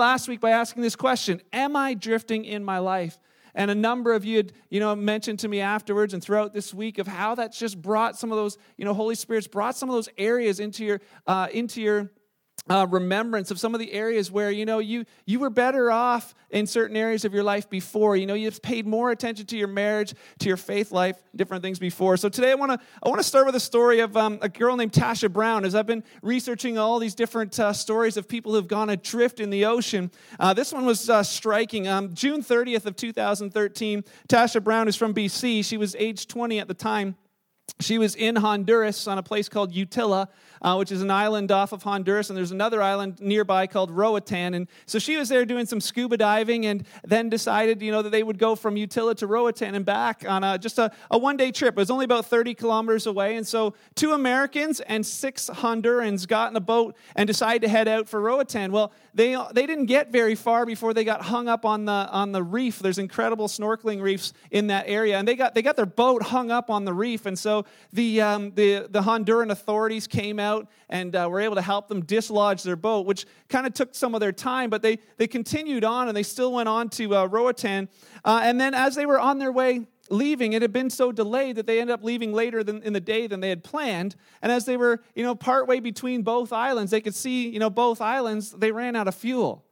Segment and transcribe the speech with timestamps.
[0.00, 3.20] last week by asking this question Am I drifting in my life?
[3.54, 6.72] And a number of you had, you know, mentioned to me afterwards and throughout this
[6.72, 9.88] week of how that's just brought some of those, you know, Holy Spirit's brought some
[9.88, 12.10] of those areas into your, uh, into your
[12.68, 16.34] uh, remembrance of some of the areas where you know you you were better off
[16.50, 18.16] in certain areas of your life before.
[18.16, 21.78] You know you've paid more attention to your marriage to your faith life different things
[21.78, 22.16] before.
[22.16, 24.48] So today i want to i want to start with a story of um, a
[24.48, 25.64] girl named tasha brown.
[25.64, 29.50] As i've been researching all these different uh, stories of people who've gone adrift in
[29.50, 31.88] the ocean uh, this one was uh, striking.
[31.88, 36.68] Um, june 30th of 2013 tasha brown is from bc she was age 20 at
[36.68, 37.16] the time.
[37.78, 40.26] She was in honduras on a place called utila
[40.62, 44.54] uh, which is an island off of Honduras, and there's another island nearby called Roatan.
[44.54, 48.10] And so she was there doing some scuba diving, and then decided, you know, that
[48.10, 51.52] they would go from Utila to Roatan and back on a, just a, a one-day
[51.52, 51.74] trip.
[51.74, 56.50] It was only about 30 kilometers away, and so two Americans and six Hondurans got
[56.50, 58.72] in a boat and decided to head out for Roatan.
[58.72, 62.32] Well, they they didn't get very far before they got hung up on the on
[62.32, 62.78] the reef.
[62.78, 66.50] There's incredible snorkeling reefs in that area, and they got they got their boat hung
[66.50, 70.68] up on the reef, and so the um, the the Honduran authorities came out out
[70.88, 74.14] and uh, were able to help them dislodge their boat, which kind of took some
[74.14, 77.24] of their time, but they, they continued on and they still went on to uh,
[77.26, 77.88] Roatan.
[78.24, 81.56] Uh, and then as they were on their way leaving, it had been so delayed
[81.56, 84.16] that they ended up leaving later than, in the day than they had planned.
[84.42, 87.70] And as they were, you know, partway between both islands, they could see, you know,
[87.70, 89.64] both islands, they ran out of fuel.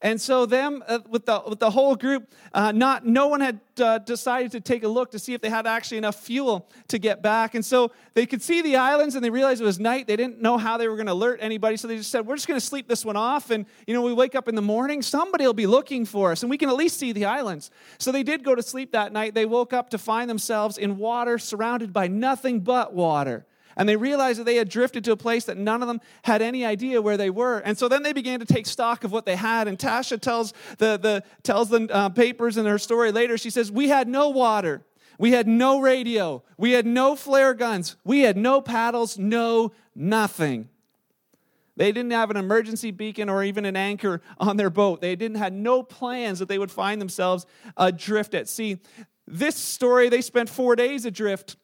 [0.00, 3.60] And so, them uh, with the with the whole group, uh, not no one had
[3.80, 6.98] uh, decided to take a look to see if they had actually enough fuel to
[7.00, 7.56] get back.
[7.56, 10.06] And so they could see the islands, and they realized it was night.
[10.06, 12.36] They didn't know how they were going to alert anybody, so they just said, "We're
[12.36, 14.62] just going to sleep this one off." And you know, we wake up in the
[14.62, 17.72] morning, somebody will be looking for us, and we can at least see the islands.
[17.98, 19.34] So they did go to sleep that night.
[19.34, 23.46] They woke up to find themselves in water, surrounded by nothing but water
[23.78, 26.42] and they realized that they had drifted to a place that none of them had
[26.42, 27.60] any idea where they were.
[27.60, 29.68] And so then they began to take stock of what they had.
[29.68, 33.70] And Tasha tells the, the, tells the uh, papers in her story later, she says,
[33.70, 34.82] We had no water.
[35.16, 36.42] We had no radio.
[36.56, 37.96] We had no flare guns.
[38.04, 40.68] We had no paddles, no nothing.
[41.76, 45.00] They didn't have an emergency beacon or even an anchor on their boat.
[45.00, 48.78] They didn't have no plans that they would find themselves adrift at sea.
[49.28, 51.56] This story, they spent four days adrift,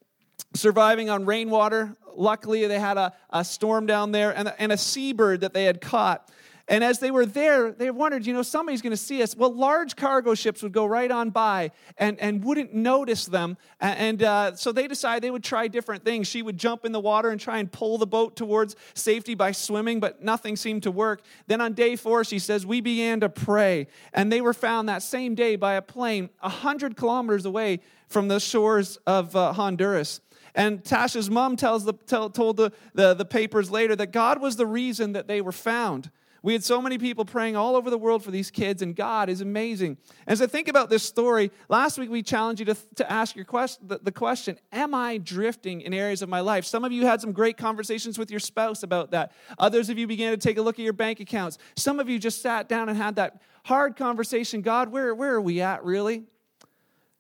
[0.55, 5.41] surviving on rainwater, luckily they had a, a storm down there and, and a seabird
[5.41, 6.31] that they had caught.
[6.67, 9.37] And as they were there, they wondered, you know, somebody's going to see us.
[9.37, 13.59] Well, large cargo ships would go right on by and, and wouldn't notice them.
[13.81, 16.27] And uh, so they decided they would try different things.
[16.27, 19.53] She would jump in the water and try and pull the boat towards safety by
[19.53, 21.21] swimming, but nothing seemed to work.
[21.49, 23.87] Then on day four, she says, we began to pray.
[24.15, 28.41] And they were found that same day by a plane 100 kilometers away from the
[28.41, 30.21] shores of uh, Honduras.
[30.55, 34.57] And Tasha's mom tells the, tell, told the, the, the papers later that God was
[34.57, 36.11] the reason that they were found.
[36.45, 39.31] We had so many people praying all over the world for these kids, and God
[39.31, 39.97] is amazing.
[40.27, 43.47] As I think about this story, last week we challenged you to, to ask your
[43.47, 46.67] question, the, the question Am I drifting in areas of my life?
[46.67, 49.33] Some of you had some great conversations with your spouse about that.
[49.59, 51.57] Others of you began to take a look at your bank accounts.
[51.77, 55.41] Some of you just sat down and had that hard conversation God, where, where are
[55.41, 56.25] we at really?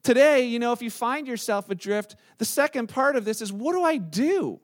[0.04, 3.72] Today, you know, if you find yourself adrift, the second part of this is what
[3.72, 4.60] do I do?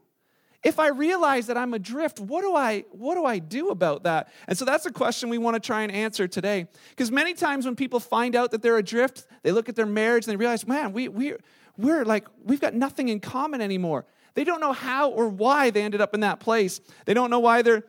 [0.63, 4.31] If I realize that I'm adrift, what do I what do I do about that?
[4.47, 6.69] And so that's a question we want to try and answer today.
[6.91, 10.27] Because many times when people find out that they're adrift, they look at their marriage
[10.27, 11.35] and they realize, man, we we
[11.79, 14.05] we're like we've got nothing in common anymore.
[14.35, 16.83] They don't know how or why they ended up in that place.
[17.07, 17.85] They don't know why they're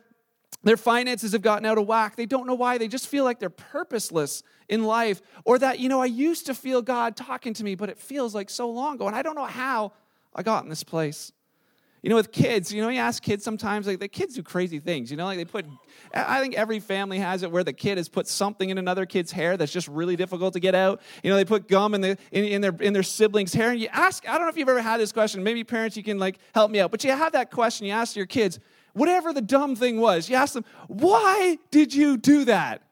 [0.62, 2.16] their finances have gotten out of whack.
[2.16, 2.78] They don't know why.
[2.78, 5.20] They just feel like they're purposeless in life.
[5.44, 8.34] Or that, you know, I used to feel God talking to me, but it feels
[8.34, 9.06] like so long ago.
[9.06, 9.92] And I don't know how
[10.34, 11.32] I got in this place.
[12.02, 14.80] You know, with kids, you know, you ask kids sometimes, like the kids do crazy
[14.80, 15.08] things.
[15.08, 15.66] You know, like they put,
[16.12, 19.30] I think every family has it where the kid has put something in another kid's
[19.30, 21.00] hair that's just really difficult to get out.
[21.22, 23.70] You know, they put gum in, the, in, in their in their siblings' hair.
[23.70, 25.44] And you ask, I don't know if you've ever had this question.
[25.44, 26.90] Maybe parents, you can like help me out.
[26.90, 27.86] But you have that question.
[27.86, 28.58] You ask your kids,
[28.92, 32.82] whatever the dumb thing was, you ask them, why did you do that?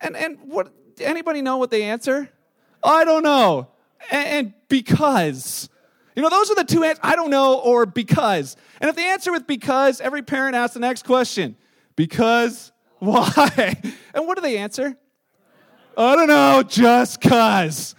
[0.00, 2.30] And, and what, anybody know what they answer?
[2.82, 3.68] I don't know.
[4.10, 5.68] And, and because.
[6.14, 7.00] You know, those are the two answers.
[7.02, 8.56] I don't know or because.
[8.80, 11.56] And if they answer with because, every parent asks the next question
[11.94, 13.80] because why?
[14.14, 14.96] And what do they answer?
[15.94, 17.94] I don't know, just cuz.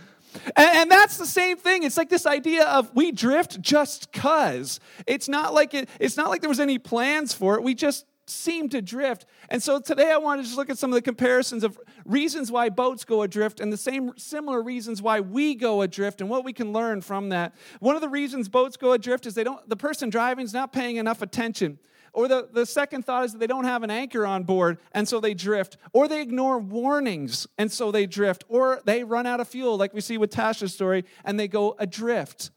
[0.55, 1.83] And, that's the same thing.
[1.83, 4.79] It's like this idea of we drift just cuz.
[5.05, 7.63] It's not like it, it's not like there was any plans for it.
[7.63, 9.25] We just seem to drift.
[9.49, 12.51] And so today I want to just look at some of the comparisons of reasons
[12.51, 16.43] why boats go adrift and the same similar reasons why we go adrift and what
[16.43, 17.55] we can learn from that.
[17.79, 20.73] One of the reasons boats go adrift is they don't the person driving is not
[20.73, 21.79] paying enough attention
[22.17, 25.07] Or the, the second thought is that they don't have an anchor on board and
[25.07, 25.77] so they drift.
[25.93, 28.43] Or they ignore warnings and so they drift.
[28.49, 31.75] Or they run out of fuel, like we see with Tasha's story, and they go
[31.77, 32.49] adrift.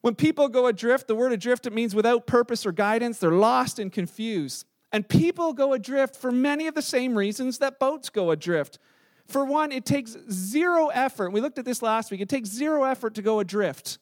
[0.00, 3.18] When people go adrift, the word adrift, it means without purpose or guidance.
[3.18, 4.66] They're lost and confused.
[4.90, 8.80] And people go adrift for many of the same reasons that boats go adrift.
[9.28, 11.30] For one, it takes zero effort.
[11.30, 12.20] We looked at this last week.
[12.20, 13.98] It takes zero effort to go adrift,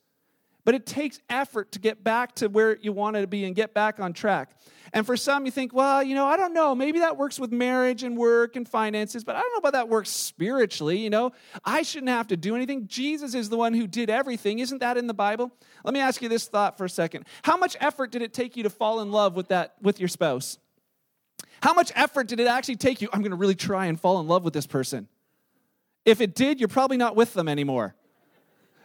[0.65, 3.75] but it takes effort to get back to where you wanted to be and get
[3.75, 4.51] back on track.
[4.93, 6.75] And for some, you think, well, you know, I don't know.
[6.75, 9.89] Maybe that works with marriage and work and finances, but I don't know about that
[9.89, 10.99] works spiritually.
[10.99, 11.33] You know,
[11.65, 12.87] I shouldn't have to do anything.
[12.87, 14.61] Jesus is the one who did everything.
[14.61, 15.51] Isn't that in the Bible?
[15.85, 17.27] Let me ask you this thought for a second.
[17.43, 20.09] How much effort did it take you to fall in love with that with your
[20.09, 20.59] spouse?
[21.61, 23.09] How much effort did it actually take you?
[23.13, 25.09] I'm going to really try and fall in love with this person.
[26.05, 27.97] If it did, you're probably not with them anymore.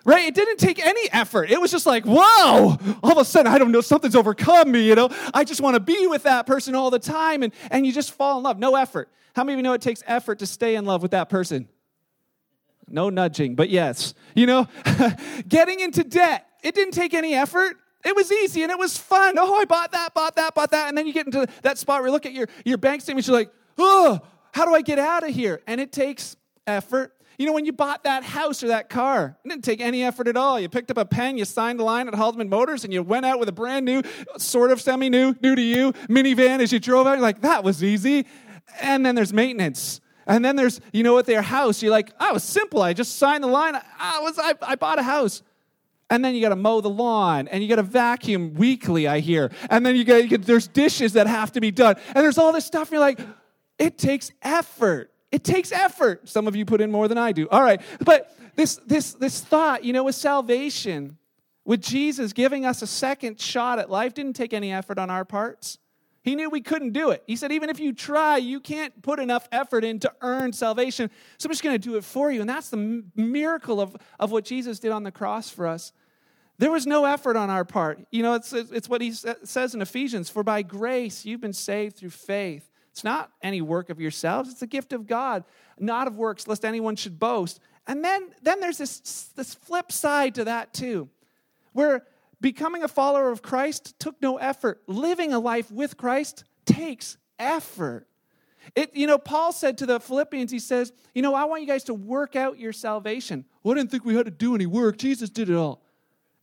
[0.05, 0.27] Right?
[0.27, 1.51] It didn't take any effort.
[1.51, 4.87] It was just like, whoa, all of a sudden, I don't know, something's overcome me,
[4.87, 5.09] you know?
[5.33, 7.43] I just want to be with that person all the time.
[7.43, 8.57] And, and you just fall in love.
[8.59, 9.09] No effort.
[9.35, 11.67] How many of you know it takes effort to stay in love with that person?
[12.87, 14.13] No nudging, but yes.
[14.35, 14.67] You know,
[15.47, 17.77] getting into debt, it didn't take any effort.
[18.03, 19.35] It was easy and it was fun.
[19.37, 20.87] Oh, I bought that, bought that, bought that.
[20.87, 23.27] And then you get into that spot where you look at your, your bank statement,
[23.27, 24.19] you're like, oh,
[24.53, 25.61] how do I get out of here?
[25.67, 27.13] And it takes effort.
[27.39, 30.27] You know, when you bought that house or that car, it didn't take any effort
[30.27, 30.59] at all.
[30.59, 33.25] You picked up a pen, you signed the line at Haldeman Motors, and you went
[33.25, 34.03] out with a brand new,
[34.37, 37.13] sort of semi new, new to you minivan as you drove out.
[37.13, 38.25] You're like, that was easy.
[38.81, 40.01] And then there's maintenance.
[40.27, 42.81] And then there's, you know, at their house, you're like, oh, was simple.
[42.81, 43.73] I just signed the line.
[43.97, 45.41] I, was, I, I bought a house.
[46.09, 49.07] And then you got to mow the lawn, and you got to vacuum weekly.
[49.07, 52.37] I hear, and then you got there's dishes that have to be done, and there's
[52.37, 52.89] all this stuff.
[52.89, 53.19] And you're like,
[53.77, 55.13] it takes effort.
[55.31, 56.27] It takes effort.
[56.27, 57.47] Some of you put in more than I do.
[57.49, 57.81] All right.
[57.99, 61.17] But this this this thought, you know, with salvation,
[61.65, 65.25] with Jesus giving us a second shot at life didn't take any effort on our
[65.25, 65.77] parts.
[66.21, 67.23] He knew we couldn't do it.
[67.27, 71.09] He said, even if you try, you can't put enough effort in to earn salvation.
[71.37, 72.41] So I'm just going to do it for you.
[72.41, 75.93] And that's the miracle of, of what Jesus did on the cross for us.
[76.57, 78.05] There was no effort on our part.
[78.11, 81.97] You know, it's, it's what he says in Ephesians For by grace you've been saved
[81.97, 82.69] through faith.
[82.99, 85.45] It's not any work of yourselves, it's a gift of God,
[85.79, 87.61] not of works, lest anyone should boast.
[87.87, 91.07] And then, then there's this, this flip side to that, too,
[91.71, 92.03] where
[92.41, 94.81] becoming a follower of Christ took no effort.
[94.85, 98.05] Living a life with Christ takes effort.
[98.75, 101.67] It, you know, Paul said to the Philippians, he says, You know, I want you
[101.69, 103.45] guys to work out your salvation.
[103.63, 104.97] Well, I didn't think we had to do any work.
[104.97, 105.81] Jesus did it all.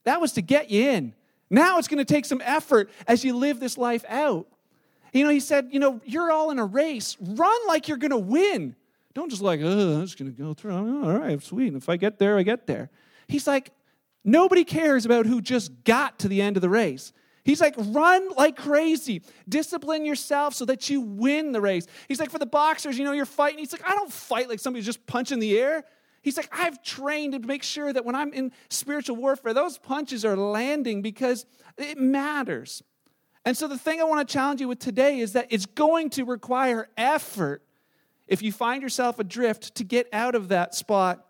[0.05, 1.15] That was to get you in.
[1.51, 4.49] Now it's going to take some effort as you live this life out.
[5.17, 7.17] You know, he said, you know, you're all in a race.
[7.21, 8.77] Run like you're going to win.
[9.15, 10.75] Don't just like, oh, I'm just going to go through.
[10.75, 11.75] All right, sweet.
[11.75, 12.91] If I get there, I get there.
[13.27, 13.71] He's like,
[14.25, 17.13] nobody cares about who just got to the end of the race.
[17.45, 19.23] He's like, run like crazy.
[19.49, 21.87] Discipline yourself so that you win the race.
[22.09, 23.61] He's like, for the boxers, you know, you're fighting.
[23.61, 25.85] He's like, I don't fight like somebody's just punching the air.
[26.21, 30.25] He's like, I've trained to make sure that when I'm in spiritual warfare, those punches
[30.25, 31.47] are landing because
[31.79, 32.83] it matters.
[33.47, 36.11] And so, the thing I want to challenge you with today is that it's going
[36.11, 37.63] to require effort
[38.27, 41.25] if you find yourself adrift to get out of that spot.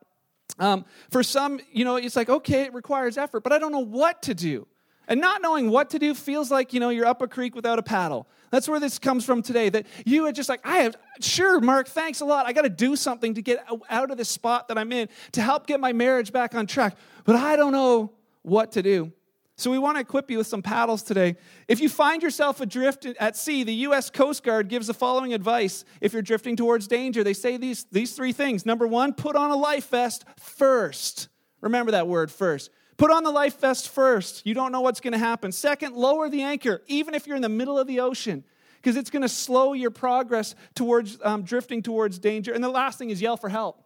[0.59, 3.85] Um, for some, you know, it's like, okay, it requires effort, but I don't know
[3.85, 4.67] what to do.
[5.09, 7.79] And not knowing what to do feels like, you know, you're up a creek without
[7.79, 8.27] a paddle.
[8.51, 9.69] That's where this comes from today.
[9.69, 12.47] That you are just like, I have, sure, Mark, thanks a lot.
[12.47, 15.43] I got to do something to get out of this spot that I'm in to
[15.43, 16.97] help get my marriage back on track.
[17.25, 19.13] But I don't know what to do.
[19.59, 21.37] So, we want to equip you with some paddles today.
[21.67, 24.11] If you find yourself adrift at sea, the U.S.
[24.11, 27.25] Coast Guard gives the following advice if you're drifting towards danger.
[27.25, 28.67] They say these, these three things.
[28.67, 31.29] Number one, put on a life vest first.
[31.63, 32.71] Remember that word first.
[32.99, 34.47] Put on the life vest first.
[34.47, 35.53] You don't know what's going to happen.
[35.53, 38.45] Second, lower the anchor, even if you're in the middle of the ocean,
[38.77, 42.53] because it's going to slow your progress towards um, drifting towards danger.
[42.53, 43.86] And the last thing is yell for help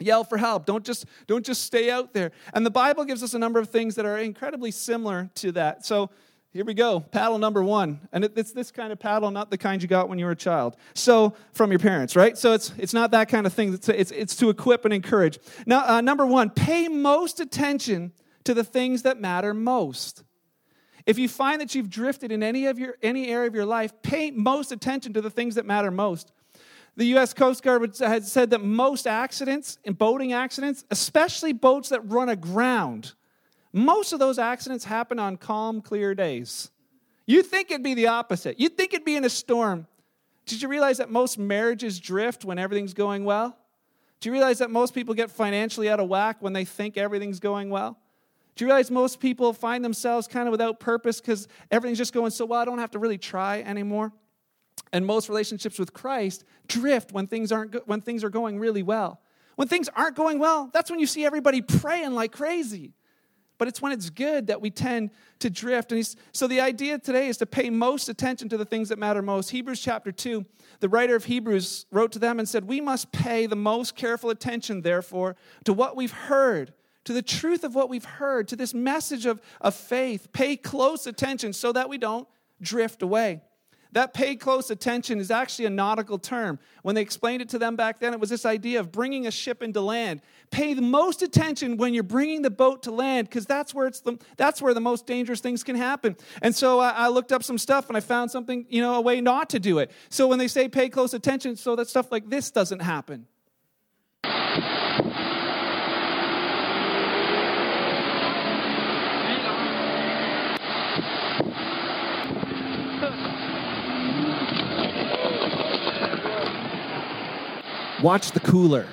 [0.00, 0.66] yell for help.
[0.66, 2.32] Don't just don't just stay out there.
[2.52, 5.84] And the bible gives us a number of things that are incredibly similar to that.
[5.86, 6.10] So
[6.52, 7.00] here we go.
[7.00, 8.00] Paddle number one.
[8.12, 10.36] And it's this kind of paddle not the kind you got when you were a
[10.36, 10.76] child.
[10.94, 12.36] So from your parents right?
[12.36, 13.74] So it's it's not that kind of thing.
[13.74, 15.38] It's it's, it's to equip and encourage.
[15.66, 18.12] Now uh, number one pay most attention
[18.44, 20.22] to the things that matter most.
[21.06, 23.92] If you find that you've drifted in any of your any area of your life
[24.02, 26.32] pay most attention to the things that matter most
[26.96, 27.34] the U.S.
[27.34, 33.14] Coast Guard had said that most accidents, in boating accidents, especially boats that run aground,
[33.72, 36.70] most of those accidents happen on calm, clear days.
[37.26, 38.60] You'd think it'd be the opposite.
[38.60, 39.86] You'd think it'd be in a storm.
[40.46, 43.56] Did you realize that most marriages drift when everything's going well?
[44.20, 47.40] Do you realize that most people get financially out of whack when they think everything's
[47.40, 47.98] going well?
[48.54, 52.30] Do you realize most people find themselves kind of without purpose because everything's just going
[52.30, 54.12] so well, I don't have to really try anymore?
[54.92, 59.20] And most relationships with Christ drift when things, aren't when things are going really well.
[59.56, 62.92] When things aren't going well, that's when you see everybody praying like crazy.
[63.56, 65.92] But it's when it's good that we tend to drift.
[65.92, 69.22] And so the idea today is to pay most attention to the things that matter
[69.22, 69.50] most.
[69.50, 70.44] Hebrews chapter 2,
[70.80, 74.30] the writer of Hebrews wrote to them and said, We must pay the most careful
[74.30, 78.74] attention, therefore, to what we've heard, to the truth of what we've heard, to this
[78.74, 80.32] message of, of faith.
[80.32, 82.26] Pay close attention so that we don't
[82.60, 83.40] drift away.
[83.94, 86.58] That pay close attention is actually a nautical term.
[86.82, 89.30] When they explained it to them back then, it was this idea of bringing a
[89.30, 90.20] ship into land.
[90.50, 94.00] Pay the most attention when you're bringing the boat to land because that's where it's
[94.00, 96.16] the, that's where the most dangerous things can happen.
[96.42, 99.00] And so I, I looked up some stuff and I found something, you know, a
[99.00, 99.92] way not to do it.
[100.08, 103.26] So when they say pay close attention, so that stuff like this doesn't happen.
[118.04, 118.86] Watch the cooler.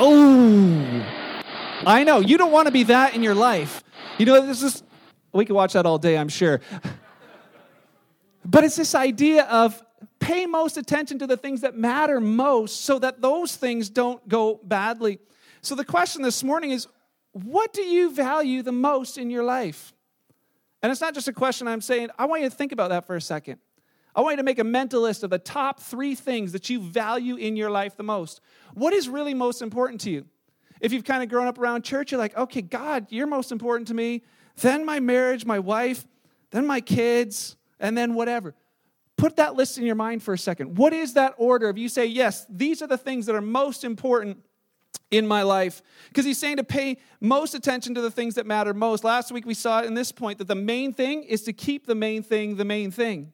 [0.00, 1.06] Oh,
[1.86, 2.20] I know.
[2.20, 3.84] You don't want to be that in your life.
[4.16, 4.82] You know, this is,
[5.34, 6.62] we could watch that all day, I'm sure.
[8.46, 9.82] But it's this idea of
[10.18, 14.60] pay most attention to the things that matter most so that those things don't go
[14.62, 15.18] badly.
[15.62, 16.86] So the question this morning is
[17.32, 19.94] what do you value the most in your life?
[20.82, 23.06] And it's not just a question I'm saying, I want you to think about that
[23.06, 23.60] for a second.
[24.14, 26.80] I want you to make a mental list of the top three things that you
[26.80, 28.40] value in your life the most.
[28.74, 30.26] What is really most important to you?
[30.80, 33.88] If you've kind of grown up around church, you're like, okay, God, you're most important
[33.88, 34.22] to me.
[34.56, 36.06] Then my marriage, my wife,
[36.50, 38.54] then my kids, and then whatever.
[39.16, 40.76] Put that list in your mind for a second.
[40.76, 41.68] What is that order?
[41.68, 44.38] If you say, yes, these are the things that are most important
[45.10, 48.74] in my life because he's saying to pay most attention to the things that matter
[48.74, 49.04] most.
[49.04, 51.94] Last week we saw in this point that the main thing is to keep the
[51.94, 53.32] main thing the main thing.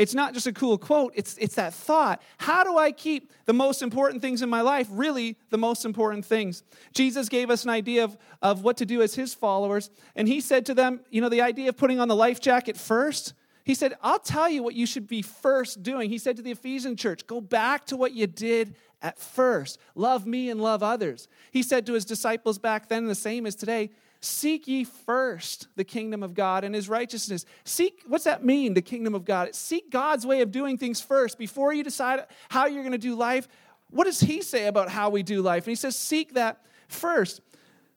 [0.00, 2.22] It's not just a cool quote, it's, it's that thought.
[2.38, 6.24] How do I keep the most important things in my life really the most important
[6.24, 6.62] things?
[6.94, 10.40] Jesus gave us an idea of, of what to do as his followers, and he
[10.40, 13.34] said to them, you know, the idea of putting on the life jacket first.
[13.62, 16.08] He said, I'll tell you what you should be first doing.
[16.08, 19.78] He said to the Ephesian church, go back to what you did at first.
[19.94, 21.28] Love me and love others.
[21.50, 23.90] He said to his disciples back then, the same as today,
[24.20, 27.46] Seek ye first the kingdom of God and his righteousness.
[27.64, 29.54] Seek, what's that mean, the kingdom of God?
[29.54, 33.14] Seek God's way of doing things first before you decide how you're going to do
[33.14, 33.48] life.
[33.88, 35.64] What does he say about how we do life?
[35.64, 37.40] And he says, Seek that first.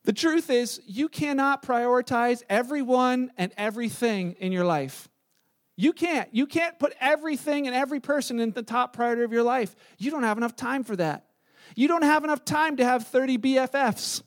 [0.06, 5.10] The truth is, you cannot prioritize everyone and everything in your life.
[5.76, 6.34] You can't.
[6.34, 9.76] You can't put everything and every person in the top priority of your life.
[9.98, 11.26] You don't have enough time for that.
[11.76, 14.24] You don't have enough time to have 30 BFFs.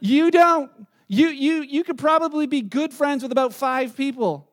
[0.00, 0.70] You don't.
[1.08, 4.50] You, you, you could probably be good friends with about five people.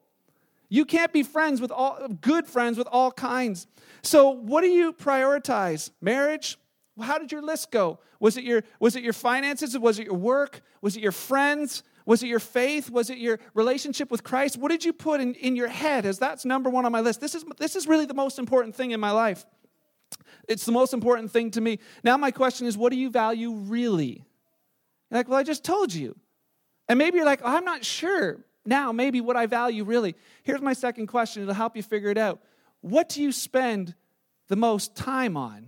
[0.69, 3.67] You can't be friends with all good friends with all kinds.
[4.03, 5.91] So what do you prioritize?
[6.01, 6.57] Marriage?
[6.99, 7.99] How did your list go?
[8.19, 9.77] Was it your was it your finances?
[9.77, 10.61] Was it your work?
[10.81, 11.83] Was it your friends?
[12.05, 12.89] Was it your faith?
[12.89, 14.57] Was it your relationship with Christ?
[14.57, 17.19] What did you put in, in your head as that's number one on my list?
[17.19, 19.45] This is this is really the most important thing in my life.
[20.47, 21.79] It's the most important thing to me.
[22.03, 24.23] Now my question is, what do you value really?
[25.09, 26.15] You're like, well, I just told you.
[26.91, 30.13] And maybe you're like, oh, I'm not sure now, maybe what I value really.
[30.43, 31.41] Here's my second question.
[31.41, 32.41] It'll help you figure it out.
[32.81, 33.95] What do you spend
[34.49, 35.67] the most time on?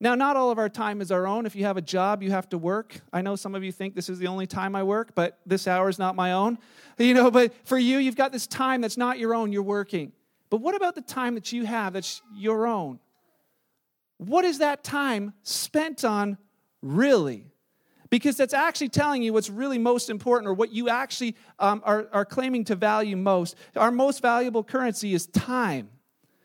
[0.00, 1.44] Now, not all of our time is our own.
[1.44, 2.98] If you have a job, you have to work.
[3.12, 5.68] I know some of you think this is the only time I work, but this
[5.68, 6.56] hour is not my own.
[6.98, 10.12] You know, but for you, you've got this time that's not your own, you're working.
[10.48, 13.00] But what about the time that you have that's your own?
[14.16, 16.38] What is that time spent on
[16.80, 17.52] really?
[18.10, 22.08] Because that's actually telling you what's really most important or what you actually um, are,
[22.12, 23.56] are claiming to value most.
[23.74, 25.90] Our most valuable currency is time.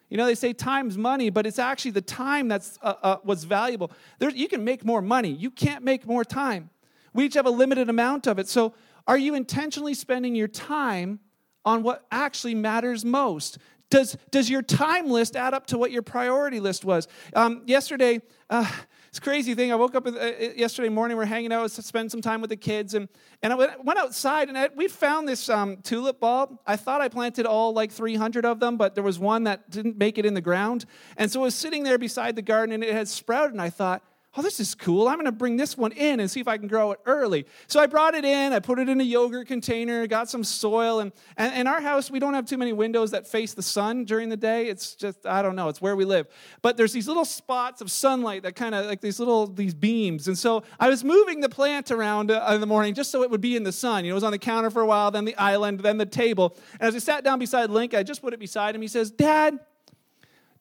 [0.10, 3.46] You know, they say time's money, but it's actually the time that's uh, uh, what's
[3.46, 3.92] valuable.
[4.20, 6.70] There, you can make more money, you can't make more time.
[7.14, 8.48] We each have a limited amount of it.
[8.48, 8.74] So,
[9.08, 11.20] are you intentionally spending your time
[11.66, 13.58] on what actually matters most?
[13.90, 17.08] Does, does your time list add up to what your priority list was?
[17.36, 18.70] Um, yesterday, uh,
[19.12, 19.74] it's crazy thing.
[19.74, 21.18] I woke up uh, uh, yesterday morning.
[21.18, 23.10] We're hanging out, spend some time with the kids, and,
[23.44, 26.58] and I went, outside and we found this um, tulip bulb.
[26.66, 29.98] I thought I planted all like 300 of them, but there was one that didn't
[29.98, 30.86] make it in the ground.
[31.18, 33.52] And so it was sitting there beside the garden, and it had sprouted.
[33.52, 34.02] And I thought,
[34.38, 35.10] oh, this is cool.
[35.10, 37.46] I'm going to bring this one in and see if I can grow it early.
[37.68, 38.54] So I brought it in.
[38.54, 41.00] I put it in a yogurt container, got some soil.
[41.00, 44.06] And, and in our house, we don't have too many windows that face the sun
[44.06, 44.68] during the day.
[44.68, 46.28] It's just, I don't know, it's where we live.
[46.62, 50.30] But there's these little spots of sunlight that kind of like these little, these beams.
[50.30, 53.30] And so I was moving the plant around uh, in the morning just so it
[53.30, 54.06] would be in the sun.
[54.06, 56.06] You know, it was on the counter for a while, then the island, then the
[56.06, 56.56] table.
[56.80, 58.82] And as I sat down beside Link, I just put it beside him.
[58.82, 59.60] He says, Dad,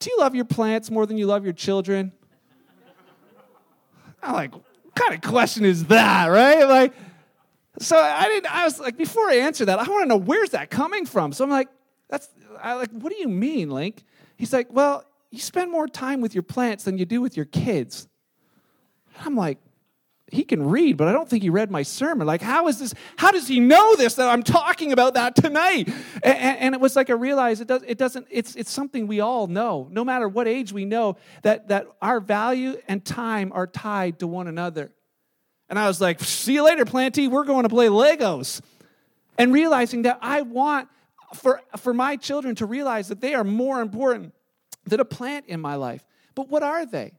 [0.01, 2.13] do you love your plants more than you love your children?
[4.23, 6.65] I'm like, what kind of question is that, right?
[6.65, 6.93] Like,
[7.79, 10.51] so I didn't, I was like, before I answer that, I want to know where's
[10.51, 11.33] that coming from?
[11.33, 11.69] So I'm like,
[12.09, 12.29] that's,
[12.63, 14.05] I like, what do you mean, Link?
[14.37, 17.47] He's like, well, you spend more time with your plants than you do with your
[17.47, 18.09] kids.
[19.17, 19.59] And I'm like,
[20.31, 22.27] he can read, but I don't think he read my sermon.
[22.27, 22.95] Like, how is this?
[23.17, 25.89] How does he know this that I'm talking about that tonight?
[26.23, 27.83] And, and, it was like I realized it does.
[27.87, 28.27] It doesn't.
[28.31, 29.89] It's it's something we all know.
[29.91, 34.27] No matter what age we know that that our value and time are tied to
[34.27, 34.93] one another.
[35.69, 37.29] And I was like, see you later, Planty.
[37.29, 38.61] We're going to play Legos.
[39.39, 40.89] And realizing that I want
[41.35, 44.35] for for my children to realize that they are more important
[44.85, 46.05] than a plant in my life.
[46.35, 47.13] But what are they?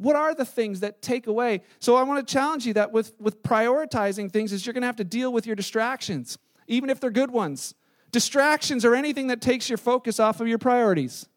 [0.00, 1.60] What are the things that take away?
[1.78, 4.86] So I want to challenge you that with, with prioritizing things is you're going to
[4.86, 7.74] have to deal with your distractions, even if they're good ones.
[8.10, 11.28] Distractions are anything that takes your focus off of your priorities.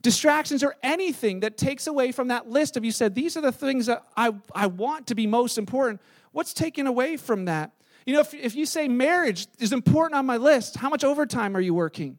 [0.00, 3.50] Distractions are anything that takes away from that list of you said, these are the
[3.50, 6.00] things that I, I want to be most important.
[6.30, 7.72] What's taken away from that?
[8.06, 11.56] You know, if, if you say marriage is important on my list, how much overtime
[11.56, 12.18] are you working?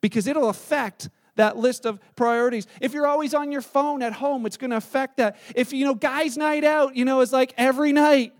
[0.00, 2.66] Because it'll affect that list of priorities.
[2.80, 5.36] If you're always on your phone at home, it's going to affect that.
[5.56, 8.34] If, you know, guys' night out, you know, is like every night,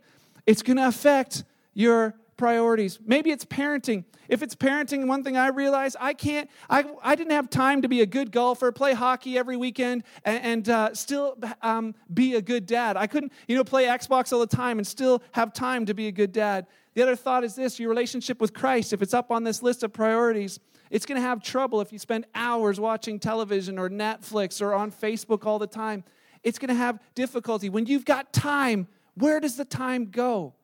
[0.46, 2.98] it's going to affect your priorities.
[3.04, 4.04] Maybe it's parenting.
[4.28, 7.88] If it's parenting, one thing I realize I can't, I, I didn't have time to
[7.88, 12.42] be a good golfer, play hockey every weekend, and, and uh, still um, be a
[12.42, 12.96] good dad.
[12.96, 16.08] I couldn't, you know, play Xbox all the time and still have time to be
[16.08, 16.66] a good dad.
[16.94, 19.82] The other thought is this your relationship with Christ, if it's up on this list
[19.82, 24.62] of priorities, it's going to have trouble if you spend hours watching television or Netflix
[24.62, 26.04] or on Facebook all the time.
[26.42, 27.68] It's going to have difficulty.
[27.68, 30.54] When you've got time, where does the time go?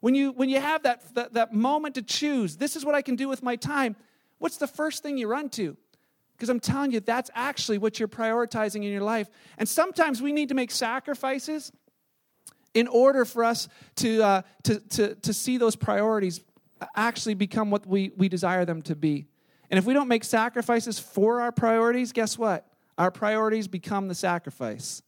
[0.00, 3.02] When you, when you have that, that, that moment to choose, this is what I
[3.02, 3.96] can do with my time,
[4.38, 5.76] what's the first thing you run to?
[6.36, 9.28] Because I'm telling you, that's actually what you're prioritizing in your life.
[9.58, 11.70] And sometimes we need to make sacrifices
[12.74, 16.40] in order for us to, uh, to, to, to see those priorities
[16.96, 19.26] actually become what we, we desire them to be.
[19.72, 22.66] And if we don't make sacrifices for our priorities, guess what?
[22.98, 25.02] Our priorities become the sacrifice.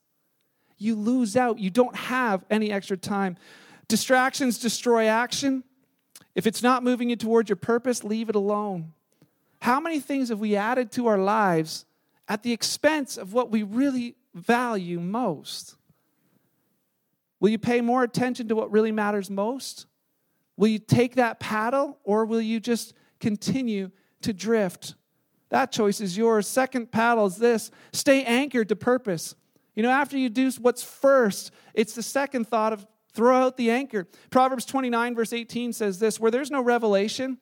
[0.78, 1.58] You lose out.
[1.58, 3.36] You don't have any extra time.
[3.88, 5.64] Distractions destroy action.
[6.34, 8.94] If it's not moving you towards your purpose, leave it alone.
[9.60, 11.84] How many things have we added to our lives
[12.26, 15.76] at the expense of what we really value most?
[17.38, 19.84] Will you pay more attention to what really matters most?
[20.56, 23.90] Will you take that paddle or will you just continue
[24.24, 24.94] to drift.
[25.50, 26.48] That choice is yours.
[26.48, 29.34] Second paddle is this stay anchored to purpose.
[29.74, 33.70] You know, after you do what's first, it's the second thought of throw out the
[33.70, 34.08] anchor.
[34.30, 37.38] Proverbs 29, verse 18 says this where there's no revelation,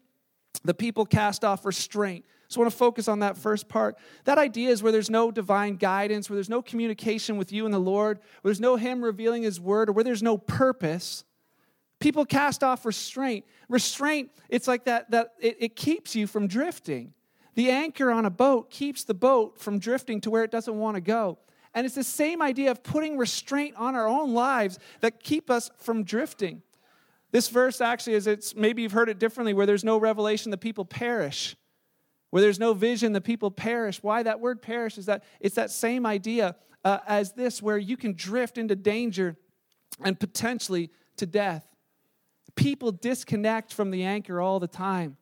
[0.64, 2.24] the people cast off restraint.
[2.48, 3.96] So I want to focus on that first part.
[4.24, 7.72] That idea is where there's no divine guidance, where there's no communication with you and
[7.72, 11.24] the Lord, where there's no Him revealing His word, or where there's no purpose.
[12.02, 13.44] People cast off restraint.
[13.68, 17.14] Restraint, it's like that, that it, it keeps you from drifting.
[17.54, 20.96] The anchor on a boat keeps the boat from drifting to where it doesn't want
[20.96, 21.38] to go.
[21.74, 25.70] And it's the same idea of putting restraint on our own lives that keep us
[25.78, 26.62] from drifting.
[27.30, 30.58] This verse actually is it's maybe you've heard it differently where there's no revelation the
[30.58, 31.54] people perish.
[32.30, 34.02] Where there's no vision the people perish.
[34.02, 37.96] Why that word perish is that it's that same idea uh, as this where you
[37.96, 39.36] can drift into danger
[40.02, 41.71] and potentially to death.
[42.54, 45.16] People disconnect from the anchor all the time.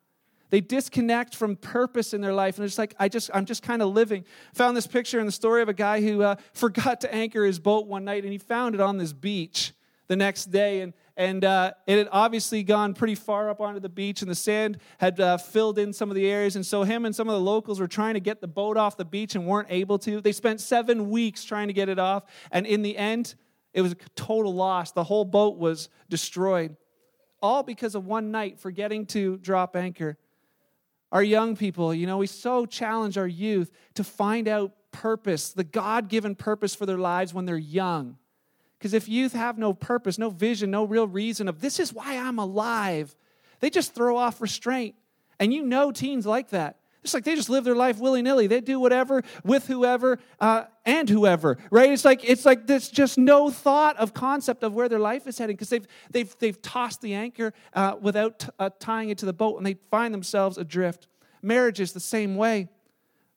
[0.50, 3.80] They disconnect from purpose in their life, and it's like I just I'm just kind
[3.80, 4.24] of living.
[4.54, 7.58] Found this picture in the story of a guy who uh, forgot to anchor his
[7.58, 9.72] boat one night, and he found it on this beach
[10.08, 13.88] the next day, and and uh, it had obviously gone pretty far up onto the
[13.88, 17.04] beach, and the sand had uh, filled in some of the areas, and so him
[17.04, 19.46] and some of the locals were trying to get the boat off the beach and
[19.46, 20.20] weren't able to.
[20.20, 23.36] They spent seven weeks trying to get it off, and in the end,
[23.72, 24.90] it was a total loss.
[24.90, 26.76] The whole boat was destroyed
[27.42, 30.18] all because of one night forgetting to drop anchor.
[31.12, 35.64] Our young people, you know, we so challenge our youth to find out purpose, the
[35.64, 38.16] God given purpose for their lives when they're young.
[38.79, 42.16] Because if youth have no purpose, no vision, no real reason of this is why
[42.16, 43.14] I'm alive,
[43.61, 44.94] they just throw off restraint.
[45.38, 46.79] And you know teens like that.
[47.02, 48.46] It's like they just live their life willy nilly.
[48.46, 51.90] They do whatever with whoever uh, and whoever, right?
[51.90, 55.38] It's like it's like there's just no thought of concept of where their life is
[55.38, 59.32] heading because they've they've they've tossed the anchor uh, without uh, tying it to the
[59.32, 61.08] boat and they find themselves adrift.
[61.42, 62.68] Marriage is the same way.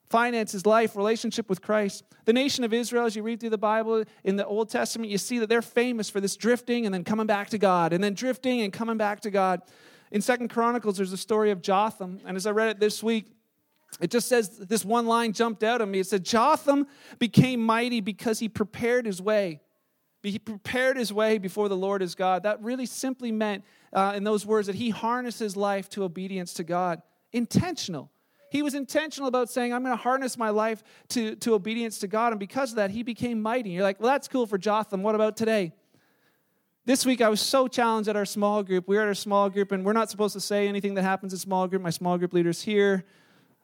[0.10, 2.04] Finances, life, relationship with Christ.
[2.26, 5.18] The nation of Israel, as you read through the Bible in the Old Testament, you
[5.18, 8.14] see that they're famous for this drifting and then coming back to God, and then
[8.14, 9.62] drifting and coming back to God.
[10.12, 13.32] In Second Chronicles, there's a story of Jotham, and as I read it this week,
[14.00, 16.00] it just says this one line jumped out at me.
[16.00, 16.88] It said, Jotham
[17.20, 19.62] became mighty because he prepared his way.
[20.24, 22.44] He prepared his way before the Lord his God.
[22.44, 26.54] That really simply meant, uh, in those words, that he harnessed his life to obedience
[26.56, 27.02] to God.
[27.34, 28.10] Intentional.
[28.50, 32.08] He was intentional about saying, I'm going to harness my life to, to obedience to
[32.08, 32.32] God.
[32.32, 33.72] And because of that, he became mighty.
[33.72, 35.04] You're like, well, that's cool for Jotham.
[35.04, 35.74] What about today?
[36.86, 38.88] This week, I was so challenged at our small group.
[38.88, 41.34] We are at our small group, and we're not supposed to say anything that happens
[41.34, 41.82] in small group.
[41.82, 43.06] My small group leader's here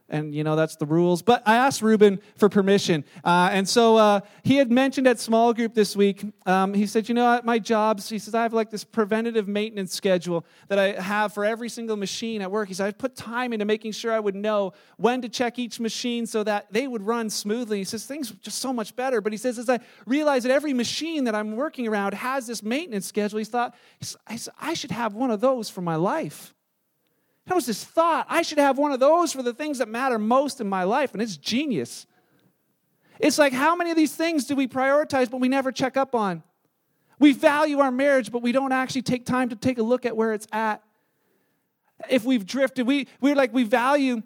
[0.09, 1.21] and you know that's the rules.
[1.21, 3.03] But i asked ruben for permission.
[3.23, 7.07] Uh, and so uh, he had mentioned at small group this week um, he said
[7.09, 10.79] you know at my jobs he says i have like this preventative maintenance schedule that
[10.79, 12.67] i have for every single machine at work.
[12.67, 15.79] He said i put time into making sure i would know when to check each
[15.79, 17.79] machine so that they would run smoothly.
[17.79, 19.21] He says things just so much better.
[19.21, 22.63] But he says as i realize that every machine that i'm working around has this
[22.63, 23.75] maintenance schedule he thought
[24.59, 26.53] i should have one of those for my life
[27.49, 28.27] that was this thought.
[28.29, 31.13] I should have one of those for the things that matter most in my life,
[31.13, 32.05] and it's genius.
[33.19, 36.13] It's like, how many of these things do we prioritize, but we never check up
[36.13, 36.43] on?
[37.17, 40.15] We value our marriage, but we don't actually take time to take a look at
[40.15, 40.83] where it's at.
[42.07, 44.21] If we've drifted, we, we're like, we value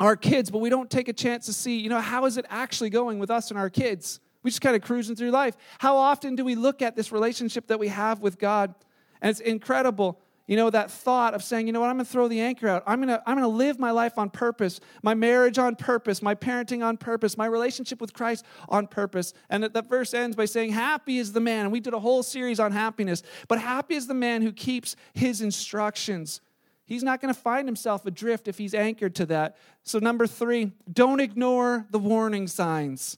[0.00, 2.46] our kids, but we don't take a chance to see, you know, how is it
[2.48, 4.20] actually going with us and our kids?
[4.42, 5.54] We just kind of cruising through life.
[5.78, 8.74] How often do we look at this relationship that we have with God?
[9.20, 12.12] And it's incredible you know, that thought of saying, you know what, I'm going to
[12.12, 12.82] throw the anchor out.
[12.86, 16.20] I'm going to I'm going to live my life on purpose, my marriage on purpose,
[16.20, 19.32] my parenting on purpose, my relationship with Christ on purpose.
[19.48, 21.64] And that verse ends by saying, happy is the man.
[21.64, 24.96] And we did a whole series on happiness, but happy is the man who keeps
[25.14, 26.42] his instructions.
[26.86, 29.56] He's not going to find himself adrift if he's anchored to that.
[29.82, 33.16] So, number three, don't ignore the warning signs.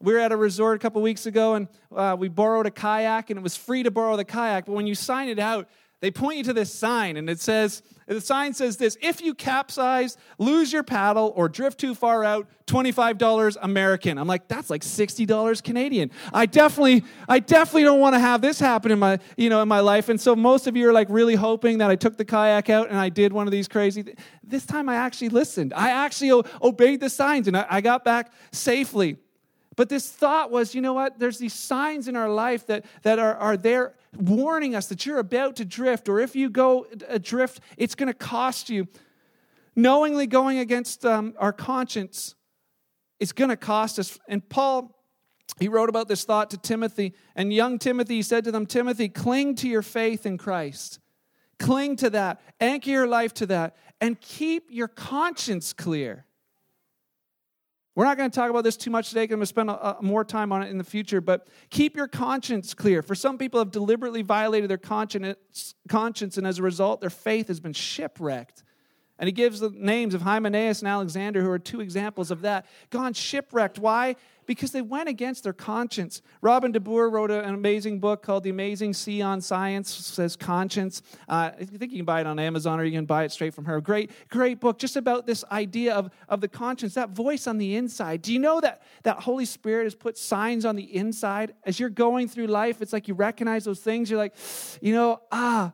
[0.00, 3.30] We were at a resort a couple weeks ago and uh, we borrowed a kayak,
[3.30, 4.66] and it was free to borrow the kayak.
[4.66, 5.68] But when you sign it out,
[6.00, 9.34] they point you to this sign, and it says, the sign says this if you
[9.34, 14.18] capsize, lose your paddle, or drift too far out, $25 American.
[14.18, 16.10] I'm like, that's like $60 Canadian.
[16.32, 19.68] I definitely, I definitely don't want to have this happen in my, you know, in
[19.68, 20.08] my life.
[20.08, 22.88] And so most of you are like really hoping that I took the kayak out
[22.88, 25.72] and I did one of these crazy th- This time I actually listened.
[25.74, 29.16] I actually o- obeyed the signs and I, I got back safely.
[29.76, 31.18] But this thought was, you know what?
[31.18, 35.18] There's these signs in our life that, that are, are there warning us that you're
[35.18, 38.88] about to drift, or if you go adrift, it's going to cost you.
[39.74, 42.34] Knowingly going against um, our conscience
[43.20, 44.18] is going to cost us.
[44.28, 44.94] And Paul,
[45.58, 49.08] he wrote about this thought to Timothy, and young Timothy he said to them, Timothy,
[49.08, 50.98] cling to your faith in Christ.
[51.58, 56.25] Cling to that, anchor your life to that, and keep your conscience clear.
[57.96, 59.70] We're not going to talk about this too much today because I'm going to spend
[59.70, 63.00] a, a, more time on it in the future, but keep your conscience clear.
[63.00, 67.48] For some people have deliberately violated their conscience, conscience and as a result, their faith
[67.48, 68.64] has been shipwrecked.
[69.18, 72.66] And he gives the names of Hymenaeus and Alexander, who are two examples of that.
[72.90, 73.78] Gone shipwrecked.
[73.78, 74.16] Why?
[74.44, 76.20] Because they went against their conscience.
[76.42, 81.02] Robin DeBoer wrote an amazing book called The Amazing Sea on Science, says conscience.
[81.28, 83.54] Uh, I think you can buy it on Amazon or you can buy it straight
[83.54, 83.80] from her.
[83.80, 87.74] Great, great book just about this idea of, of the conscience, that voice on the
[87.74, 88.20] inside.
[88.22, 91.54] Do you know that, that Holy Spirit has put signs on the inside?
[91.64, 94.10] As you're going through life, it's like you recognize those things.
[94.10, 94.34] You're like,
[94.80, 95.72] you know, ah,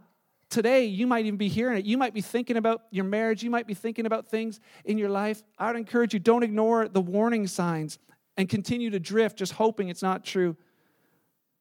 [0.53, 1.85] today you might even be hearing it.
[1.85, 3.43] You might be thinking about your marriage.
[3.43, 5.43] You might be thinking about things in your life.
[5.59, 7.99] I would encourage you don't ignore the warning signs
[8.37, 10.57] and continue to drift just hoping it's not true.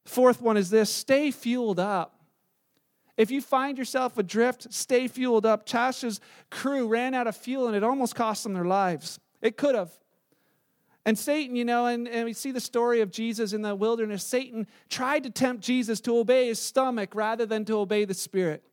[0.05, 2.17] Fourth one is this stay fueled up.
[3.17, 5.65] If you find yourself adrift, stay fueled up.
[5.65, 9.19] Tasha's crew ran out of fuel and it almost cost them their lives.
[9.41, 9.91] It could have.
[11.05, 14.23] And Satan, you know, and, and we see the story of Jesus in the wilderness.
[14.23, 18.63] Satan tried to tempt Jesus to obey his stomach rather than to obey the Spirit.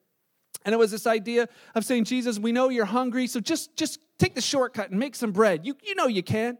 [0.64, 4.00] And it was this idea of saying, Jesus, we know you're hungry, so just, just
[4.18, 5.64] take the shortcut and make some bread.
[5.64, 6.58] You, you know you can.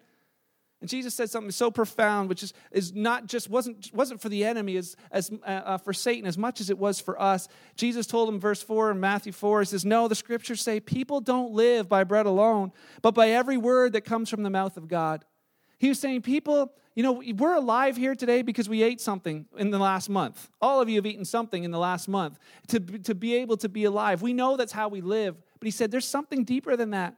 [0.81, 4.44] And Jesus said something so profound, which is, is not just wasn't, wasn't for the
[4.44, 7.48] enemy as, as uh, uh, for Satan as much as it was for us.
[7.74, 11.20] Jesus told him, verse 4 in Matthew 4, he says, No, the scriptures say people
[11.20, 12.70] don't live by bread alone,
[13.03, 15.24] but by every word that comes from the mouth of God.
[15.79, 19.71] He was saying, People, you know, we're alive here today because we ate something in
[19.71, 20.51] the last month.
[20.61, 22.38] All of you have eaten something in the last month
[22.69, 24.21] to, to be able to be alive.
[24.21, 25.37] We know that's how we live.
[25.61, 27.14] But he said, there's something deeper than that.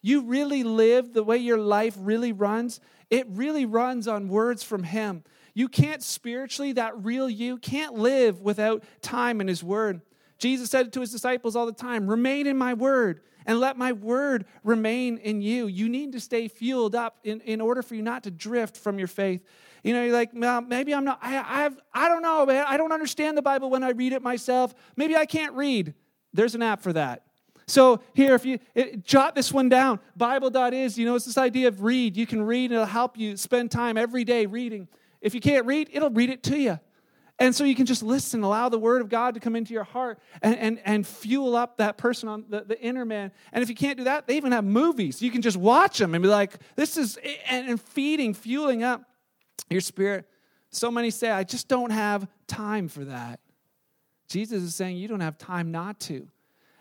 [0.00, 4.84] you really live the way your life really runs, it really runs on words from
[4.84, 5.24] Him.
[5.54, 10.02] You can't spiritually, that real you can't live without time in His Word.
[10.38, 13.92] Jesus said to His disciples all the time, Remain in my Word and let my
[13.92, 15.66] Word remain in you.
[15.66, 18.98] You need to stay fueled up in, in order for you not to drift from
[18.98, 19.42] your faith.
[19.82, 22.64] You know, you're like, well, maybe I'm not, I, I've, I don't know, man.
[22.68, 24.74] I don't understand the Bible when I read it myself.
[24.96, 25.94] Maybe I can't read.
[26.32, 27.22] There's an app for that.
[27.68, 31.68] So here, if you it, jot this one down, Bible.is, you know, it's this idea
[31.68, 32.16] of read.
[32.16, 34.86] You can read, and it'll help you spend time every day reading.
[35.20, 36.78] If you can't read, it'll read it to you.
[37.38, 39.84] And so you can just listen, allow the word of God to come into your
[39.84, 43.30] heart and, and, and fuel up that person on the, the inner man.
[43.52, 45.20] And if you can't do that, they even have movies.
[45.20, 47.18] You can just watch them and be like, this is,
[47.48, 49.02] and, and feeding, fueling up
[49.68, 50.26] your spirit.
[50.70, 53.40] So many say, I just don't have time for that.
[54.28, 56.28] Jesus is saying, you don't have time not to.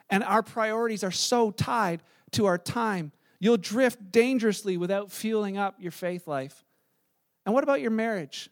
[0.09, 3.11] And our priorities are so tied to our time.
[3.39, 6.63] You'll drift dangerously without fueling up your faith life.
[7.45, 8.49] And what about your marriage?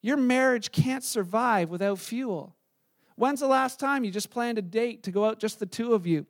[0.00, 2.54] Your marriage can't survive without fuel.
[3.16, 5.92] When's the last time you just planned a date to go out just the two
[5.92, 6.26] of you?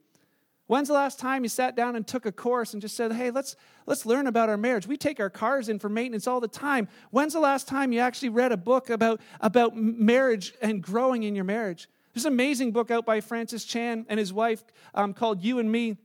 [0.68, 3.30] When's the last time you sat down and took a course and just said, "Hey,
[3.30, 6.48] let's let's learn about our marriage." We take our cars in for maintenance all the
[6.48, 6.88] time.
[7.10, 11.34] When's the last time you actually read a book about about marriage and growing in
[11.34, 11.88] your marriage?
[12.12, 14.62] There's an amazing book out by Francis Chan and his wife
[14.94, 15.96] um, called "You and Me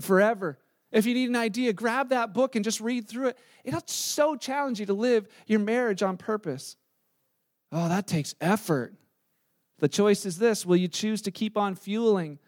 [0.00, 0.58] Forever."
[0.92, 3.38] If you need an idea, grab that book and just read through it.
[3.64, 6.76] It'll so challenge you to live your marriage on purpose.
[7.72, 8.94] Oh, that takes effort.
[9.78, 12.38] The choice is this Will you choose to keep on fueling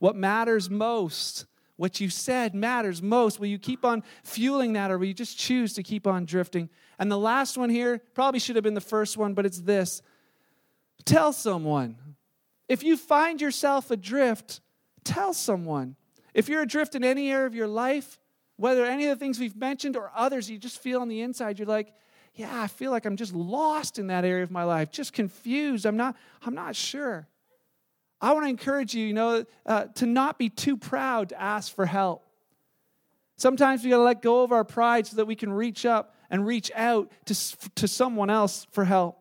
[0.00, 1.46] what matters most?
[1.76, 3.38] What you said matters most.
[3.38, 6.68] Will you keep on fueling that, or will you just choose to keep on drifting?
[6.98, 10.02] And the last one here probably should have been the first one, but it's this
[11.04, 11.96] tell someone.
[12.68, 14.60] If you find yourself adrift,
[15.04, 15.96] tell someone.
[16.34, 18.20] If you're adrift in any area of your life,
[18.56, 21.58] whether any of the things we've mentioned or others, you just feel on the inside,
[21.58, 21.94] you're like,
[22.34, 25.84] yeah, I feel like I'm just lost in that area of my life, just confused.
[25.84, 27.26] I'm not, I'm not sure.
[28.20, 31.74] I want to encourage you, you know, uh, to not be too proud to ask
[31.74, 32.26] for help.
[33.36, 36.14] Sometimes we got to let go of our pride so that we can reach up
[36.28, 37.34] and reach out to,
[37.76, 39.18] to someone else for help.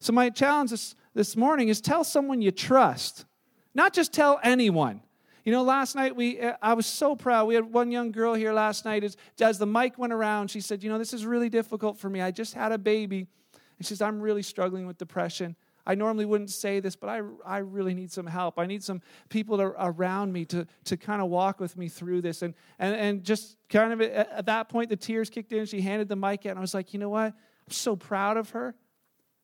[0.00, 3.24] So, my challenge this, this morning is tell someone you trust,
[3.72, 5.00] not just tell anyone.
[5.44, 7.46] You know, last night we uh, I was so proud.
[7.46, 10.60] We had one young girl here last night as, as the mic went around, she
[10.60, 12.20] said, "You know, this is really difficult for me.
[12.20, 13.26] I just had a baby."
[13.78, 17.22] And she says, "I'm really struggling with depression." I normally wouldn't say this, but I,
[17.44, 18.56] I really need some help.
[18.56, 22.22] I need some people to, around me to, to kind of walk with me through
[22.22, 22.42] this.
[22.42, 25.66] And, and, and just kind of at, at that point, the tears kicked in.
[25.66, 27.26] She handed the mic out, and I was like, you know what?
[27.26, 28.76] I'm so proud of her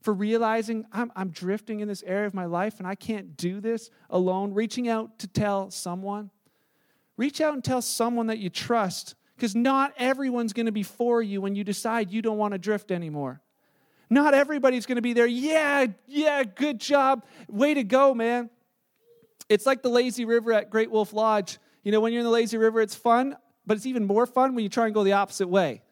[0.01, 3.61] for realizing I'm, I'm drifting in this area of my life and I can't do
[3.61, 6.31] this alone, reaching out to tell someone.
[7.17, 11.21] Reach out and tell someone that you trust because not everyone's going to be for
[11.21, 13.41] you when you decide you don't want to drift anymore.
[14.11, 15.27] Not everybody's going to be there.
[15.27, 17.25] Yeah, yeah, good job.
[17.49, 18.51] Way to go, man.
[19.49, 21.59] It's like the lazy river at Great Wolf Lodge.
[21.83, 24.55] You know, when you're in the lazy river, it's fun, but it's even more fun
[24.55, 25.83] when you try and go the opposite way.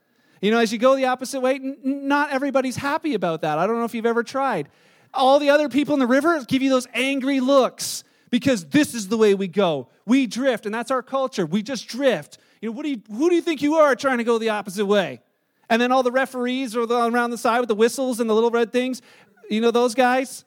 [0.40, 3.58] You know, as you go the opposite way, n- not everybody's happy about that.
[3.58, 4.68] I don't know if you've ever tried.
[5.14, 9.08] All the other people in the river give you those angry looks because this is
[9.08, 9.88] the way we go.
[10.04, 11.46] We drift, and that's our culture.
[11.46, 12.38] We just drift.
[12.60, 14.50] You know, what do you, who do you think you are trying to go the
[14.50, 15.20] opposite way?
[15.68, 18.50] And then all the referees are around the side with the whistles and the little
[18.50, 19.02] red things.
[19.50, 20.44] You know those guys?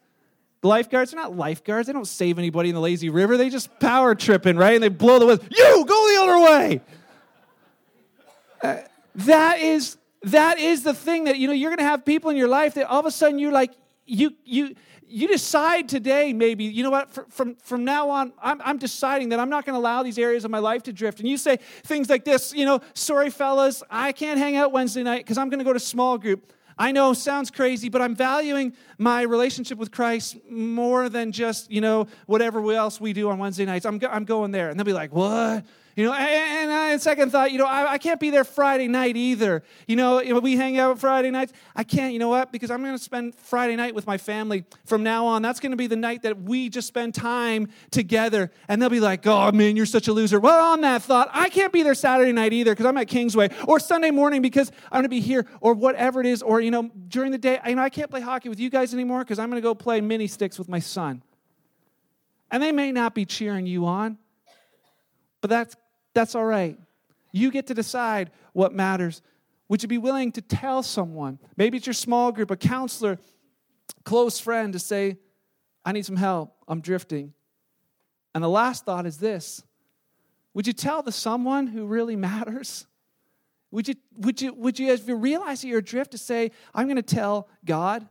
[0.62, 1.88] The lifeguards, they're not lifeguards.
[1.88, 3.38] They don't save anybody in the lazy river.
[3.38, 4.74] They just power tripping, right?
[4.74, 5.46] And they blow the whistle.
[5.50, 6.82] You, go the other way.
[8.62, 8.76] Uh,
[9.26, 12.38] that is that is the thing that you know you're going to have people in
[12.38, 13.72] your life that all of a sudden you're like
[14.06, 14.76] you you
[15.08, 19.40] you decide today maybe you know what from from now on i'm, I'm deciding that
[19.40, 21.20] i'm not going to allow these areas of my life to drift.
[21.20, 25.04] And you say things like this you know sorry fellas i can't hang out wednesday
[25.04, 26.54] night because i'm going to go to small group.
[26.78, 31.82] I know sounds crazy but i'm valuing my relationship with christ more than just you
[31.82, 33.86] know whatever else we do on wednesday nights.
[33.86, 34.70] I'm, I'm going there.
[34.70, 38.20] And they'll be like what you know, and, second thought, you know, I, I, can't
[38.20, 39.64] be there Friday night either.
[39.88, 41.54] You know, we hang out Friday nights.
[41.76, 42.52] I can't, you know what?
[42.52, 45.42] Because I'm going to spend Friday night with my family from now on.
[45.42, 48.52] That's going to be the night that we just spend time together.
[48.68, 50.40] And they'll be like, oh, man, you're such a loser.
[50.40, 53.50] Well, on that thought, I can't be there Saturday night either because I'm at Kingsway
[53.68, 56.42] or Sunday morning because I'm going to be here or whatever it is.
[56.42, 58.94] Or, you know, during the day, you know, I can't play hockey with you guys
[58.94, 61.24] anymore because I'm going to go play mini sticks with my son.
[62.52, 64.18] And they may not be cheering you on,
[65.42, 65.76] but that's
[66.14, 66.78] that's all right.
[67.32, 69.22] You get to decide what matters.
[69.68, 73.20] Would you be willing to tell someone, maybe it's your small group, a counselor,
[74.04, 75.18] close friend, to say,
[75.86, 77.34] I need some help, I'm drifting?
[78.34, 79.64] And the last thought is this
[80.54, 82.86] Would you tell the someone who really matters?
[83.72, 86.88] Would you, would you, would you, if you realize that you're adrift, to say, I'm
[86.88, 88.08] going to tell God?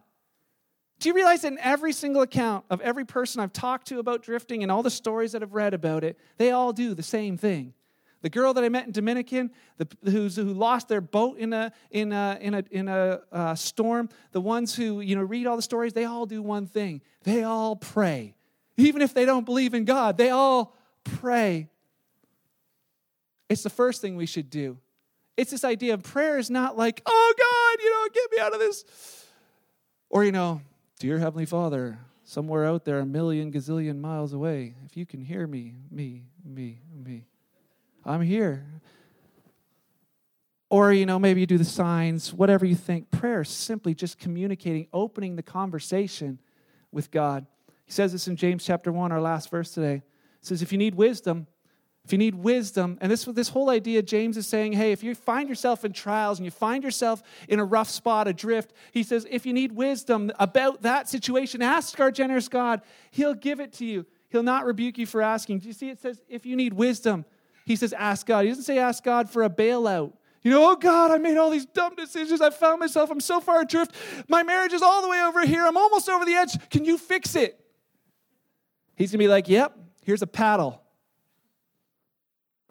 [0.99, 4.63] Do you realize in every single account of every person I've talked to about drifting
[4.63, 7.73] and all the stories that I've read about it, they all do the same thing?
[8.21, 12.13] The girl that I met in Dominican, the, who lost their boat in a, in
[12.13, 15.63] a, in a, in a uh, storm, the ones who you know, read all the
[15.63, 17.01] stories, they all do one thing.
[17.23, 18.35] They all pray.
[18.77, 21.69] Even if they don't believe in God, they all pray.
[23.49, 24.79] It's the first thing we should do.
[25.37, 28.53] It's this idea of prayer is not like, oh God, you know, get me out
[28.53, 28.85] of this.
[30.11, 30.61] Or, you know,
[30.99, 35.47] dear Heavenly Father, somewhere out there, a million gazillion miles away, if you can hear
[35.47, 37.27] me, me, me, me,
[38.05, 38.67] I'm here.
[40.71, 43.11] Or, you know, maybe you do the signs, whatever you think.
[43.11, 46.41] Prayer is simply just communicating, opening the conversation
[46.93, 47.47] with God.
[47.87, 50.03] He says this in James chapter 1, our last verse today.
[50.41, 51.47] Says, If you need wisdom,
[52.09, 55.15] if you need wisdom, and this, this whole idea, James is saying, hey, if you
[55.15, 59.27] find yourself in trials and you find yourself in a rough spot, adrift, he says,
[59.31, 62.81] if you need wisdom about that situation, ask our generous God.
[63.11, 64.07] He'll give it to you.
[64.31, 65.59] He'll not rebuke you for asking.
[65.59, 67.27] Do you see it says, if you need wisdom,
[67.67, 68.47] he says, ask God.
[68.47, 70.15] He doesn't say, ask God for a bailout.
[70.41, 72.41] You know, oh God, I made all these dumb decisions.
[72.41, 73.95] I found myself, I'm so far adrift.
[74.29, 75.67] My marriage is all the way over here.
[75.67, 76.71] I'm almost over the edge.
[76.71, 77.61] Can you fix it?
[78.97, 80.83] He's going to be like, yep, here's a paddle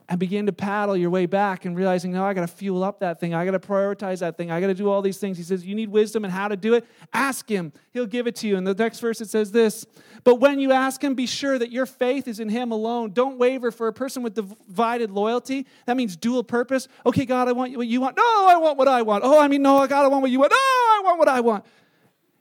[0.10, 3.02] and begin to paddle your way back and realizing, no, I got to fuel up
[3.02, 3.34] that thing.
[3.34, 4.52] I got to prioritize that thing.
[4.52, 5.38] I got to do all these things.
[5.38, 6.86] He says, You need wisdom and how to do it?
[7.14, 7.74] Ask Him.
[7.92, 8.56] He'll give it to you.
[8.56, 9.86] In the next verse, it says this
[10.24, 13.12] But when you ask Him, be sure that your faith is in Him alone.
[13.12, 15.66] Don't waver for a person with divided loyalty.
[15.86, 16.88] That means dual purpose.
[17.06, 18.16] Okay, God, I want what you want.
[18.16, 19.24] No, I want what I want.
[19.26, 20.52] Oh, I mean, no, God, I want what you want.
[20.52, 21.66] No, I want what I want.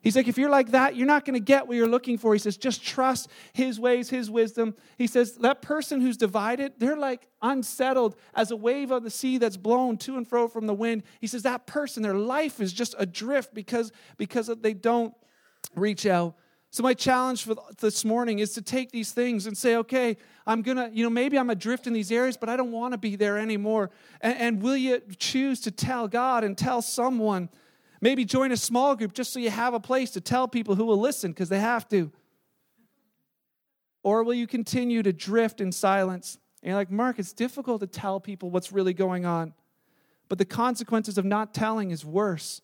[0.07, 2.33] He's like, if you're like that, you're not going to get what you're looking for.
[2.33, 4.77] He says, just trust his ways, his wisdom.
[4.99, 9.37] He says, that person who's divided, they're like unsettled as a wave of the sea
[9.39, 11.03] that's blown to and fro from the wind.
[11.21, 15.13] He says, that person, their life is just adrift because, because they don't
[15.75, 16.37] reach out.
[16.71, 20.63] So, my challenge for this morning is to take these things and say, okay, I'm
[20.63, 23.17] to, you know, maybe I'm adrift in these areas, but I don't want to be
[23.17, 23.91] there anymore.
[24.21, 27.49] And, and will you choose to tell God and tell someone?
[28.07, 30.85] Maybe join a small group just so you have a place to tell people who
[30.85, 32.13] will listen because they have to.
[34.05, 36.39] Or will you continue to drift in silence?
[36.63, 39.55] And you're like, Mark, it's difficult to tell people what's really going on.
[40.29, 42.63] But the consequences of not telling is worse.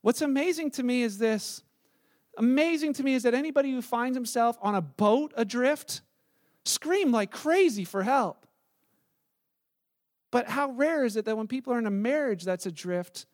[0.00, 1.62] What's amazing to me is this
[2.36, 6.00] amazing to me is that anybody who finds himself on a boat adrift
[6.64, 8.44] scream like crazy for help.
[10.32, 13.26] But how rare is it that when people are in a marriage that's adrift,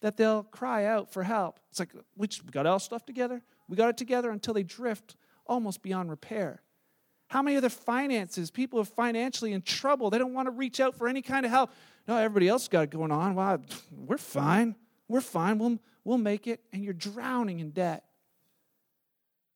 [0.00, 1.60] that they'll cry out for help.
[1.70, 3.42] It's like, we got all stuff together.
[3.68, 6.62] We got it together until they drift almost beyond repair.
[7.28, 8.50] How many other finances?
[8.50, 10.10] People are financially in trouble.
[10.10, 11.70] They don't want to reach out for any kind of help.
[12.08, 13.34] No, everybody else got it going on.
[13.34, 14.74] Well, we're fine.
[15.06, 15.58] We're fine.
[15.58, 16.60] We'll, we'll make it.
[16.72, 18.04] And you're drowning in debt.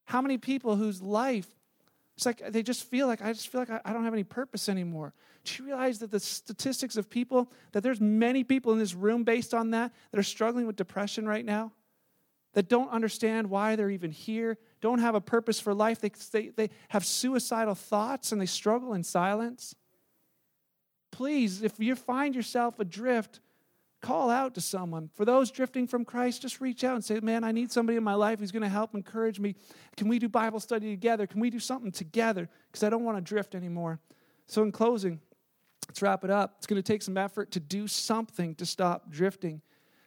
[0.04, 1.48] How many people whose life,
[2.16, 4.24] it's like they just feel like, I just feel like I, I don't have any
[4.24, 5.12] purpose anymore.
[5.44, 9.24] Do you realize that the statistics of people, that there's many people in this room
[9.24, 11.72] based on that, that are struggling with depression right now?
[12.52, 16.00] That don't understand why they're even here, don't have a purpose for life.
[16.00, 19.74] They, they, they have suicidal thoughts and they struggle in silence.
[21.10, 23.40] Please, if you find yourself adrift,
[24.04, 25.10] call out to someone.
[25.14, 28.04] For those drifting from Christ, just reach out and say, Man, I need somebody in
[28.04, 29.54] my life who's going to help encourage me.
[29.96, 31.26] Can we do Bible study together?
[31.26, 32.48] Can we do something together?
[32.70, 34.00] Because I don't want to drift anymore.
[34.46, 35.20] So, in closing,
[35.88, 36.54] Let's wrap it up.
[36.58, 39.60] It's going to take some effort to do something to stop drifting.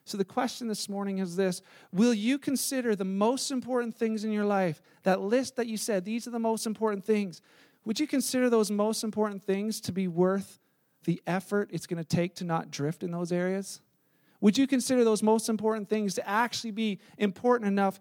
[0.06, 4.32] So, the question this morning is this Will you consider the most important things in
[4.32, 4.82] your life?
[5.04, 7.42] That list that you said, these are the most important things.
[7.86, 10.60] Would you consider those most important things to be worth
[11.06, 13.82] the effort it's going to take to not drift in those areas?
[14.42, 18.00] Would you consider those most important things to actually be important enough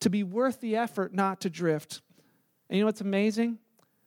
[0.00, 2.00] to be worth the effort not to drift?
[2.68, 3.58] And you know what's amazing?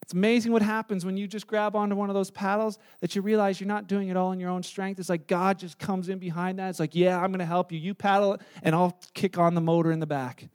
[0.02, 3.22] It's amazing what happens when you just grab onto one of those paddles that you
[3.22, 5.00] realize you're not doing it all in your own strength.
[5.00, 6.70] It's like God just comes in behind that.
[6.70, 7.78] It's like, yeah, I'm going to help you.
[7.78, 10.48] You paddle it, and I'll kick on the motor in the back.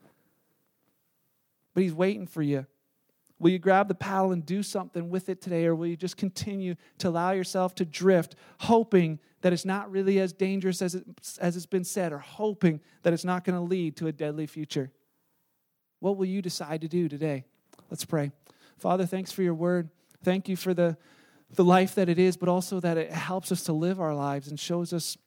[1.75, 2.65] But He's waiting for you.
[3.43, 6.15] Will you grab the paddle and do something with it today, or will you just
[6.15, 11.03] continue to allow yourself to drift, hoping that it's not really as dangerous as, it,
[11.41, 14.47] as it's been said, or hoping that it's not going to lead to a deadly
[14.47, 14.91] future?
[15.99, 17.43] What will you decide to do today?
[17.89, 18.31] Let's pray.
[18.77, 19.89] Father, thanks for your word.
[20.23, 20.95] Thank you for the,
[21.51, 24.47] the life that it is, but also that it helps us to live our lives
[24.47, 25.17] and shows us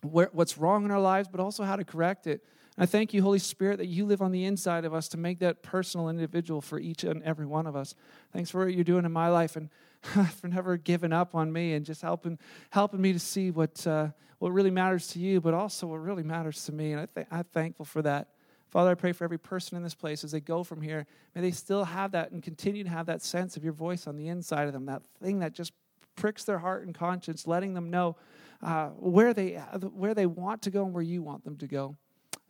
[0.00, 2.42] where, what's wrong in our lives, but also how to correct it.
[2.80, 5.40] I thank you, Holy Spirit, that you live on the inside of us to make
[5.40, 7.94] that personal individual for each and every one of us.
[8.32, 9.68] Thanks for what you're doing in my life and
[10.40, 12.38] for never giving up on me and just helping
[12.70, 14.08] helping me to see what uh,
[14.38, 16.92] what really matters to you, but also what really matters to me.
[16.92, 18.28] And I th- I'm thankful for that.
[18.70, 21.06] Father, I pray for every person in this place as they go from here.
[21.34, 24.16] May they still have that and continue to have that sense of your voice on
[24.16, 25.74] the inside of them, that thing that just
[26.16, 28.16] pricks their heart and conscience, letting them know
[28.62, 29.56] uh, where, they,
[29.92, 31.96] where they want to go and where you want them to go.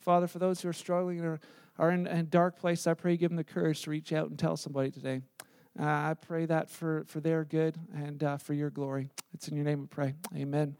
[0.01, 1.41] Father, for those who are struggling or
[1.79, 4.29] are in a dark place, I pray you give them the courage to reach out
[4.29, 5.23] and tell somebody today.
[5.79, 9.09] Uh, I pray that for, for their good and uh, for your glory.
[9.33, 10.15] It's in your name we pray.
[10.35, 10.77] Amen.